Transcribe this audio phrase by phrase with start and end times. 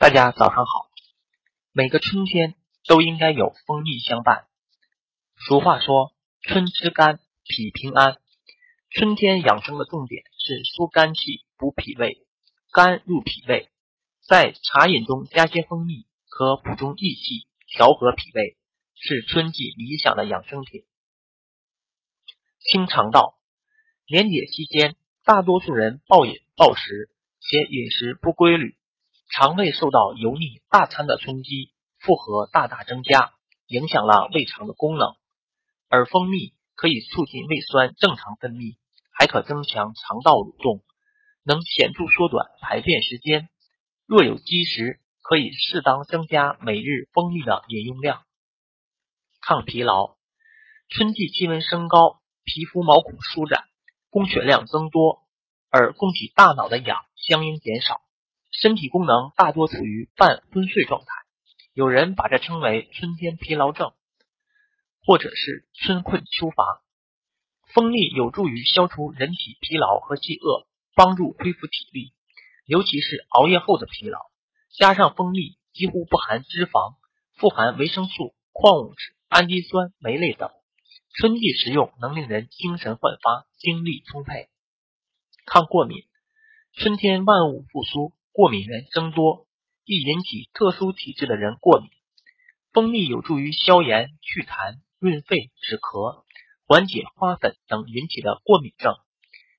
[0.00, 0.88] 大家早上好。
[1.72, 2.54] 每个春天
[2.86, 4.46] 都应该有蜂蜜相伴。
[5.46, 8.16] 俗话说：“春吃肝，脾平安。”
[8.88, 12.26] 春天养生的重点是疏肝气、补脾胃。
[12.72, 13.68] 肝入脾胃，
[14.26, 18.56] 在茶饮中加些蜂蜜，可补中益气，调和脾胃，
[18.94, 20.86] 是春季理想的养生品。
[22.58, 23.38] 清肠道，
[24.08, 28.78] 年节期间，大多数人暴饮暴食，且饮食不规律。
[29.30, 33.32] 肠胃受到油腻大餐的冲击，负荷大大增加，
[33.68, 35.14] 影响了胃肠的功能。
[35.88, 38.76] 而蜂蜜可以促进胃酸正常分泌，
[39.12, 40.82] 还可增强肠道蠕动，
[41.44, 43.48] 能显著缩短排便时间。
[44.04, 48.24] 若有积食，可以适当增加每日蜂蜜的饮用量。
[49.40, 50.16] 抗疲劳，
[50.88, 53.62] 春季气温升高，皮肤毛孔舒展，
[54.10, 55.22] 供血量增多，
[55.70, 58.00] 而供给大脑的氧相应减少。
[58.50, 61.06] 身体功能大多处于半昏睡状态，
[61.72, 63.92] 有人把这称为春天疲劳症，
[65.06, 66.82] 或者是春困秋乏。
[67.72, 72.12] 蜂蜜有助于消除人体疲劳和饥饿，帮助恢复体力，
[72.66, 74.18] 尤其是熬夜后的疲劳。
[74.76, 76.96] 加上蜂蜜几乎不含脂肪，
[77.36, 80.50] 富含维生素、矿物质、氨基酸、酶类等，
[81.16, 84.48] 春季食用能令人精神焕发、精力充沛。
[85.46, 86.02] 抗过敏，
[86.74, 88.12] 春天万物复苏。
[88.40, 89.46] 过敏源增多，
[89.84, 91.90] 易引起特殊体质的人过敏。
[92.72, 96.24] 蜂蜜有助于消炎、祛痰、润肺、止咳，
[96.66, 98.94] 缓解花粉等引起的过敏症。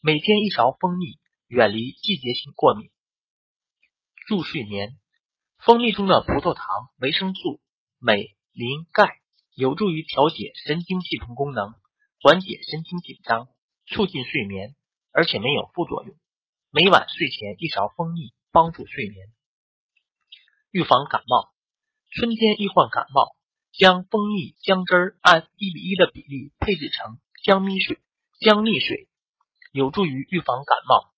[0.00, 2.90] 每天一勺蜂蜜，远离季节性过敏。
[4.26, 4.98] 助睡眠，
[5.58, 7.60] 蜂蜜中的葡萄糖、维生素、
[7.98, 9.18] 镁、磷、钙
[9.54, 11.74] 有助于调节神经系统功能，
[12.22, 13.48] 缓解神经紧张，
[13.84, 14.74] 促进睡眠，
[15.12, 16.16] 而且没有副作用。
[16.70, 18.32] 每晚睡前一勺蜂蜜。
[18.52, 19.28] 帮助睡眠，
[20.70, 21.52] 预防感冒。
[22.10, 23.34] 春天易患感冒，
[23.72, 27.98] 将蜂蜜、姜汁按一比一的比例配制成姜蜜水、
[28.38, 29.08] 姜蜜水，
[29.72, 31.10] 有助于预防感冒。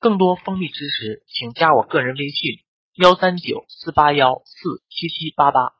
[0.00, 5.72] 更多蜂蜜知识，请加我个人微信：幺三九四八幺四七七八八。